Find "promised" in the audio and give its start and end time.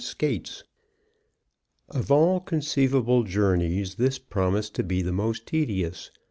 4.17-4.73